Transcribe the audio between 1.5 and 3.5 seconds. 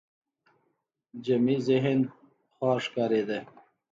ذهن خوار ښکارېده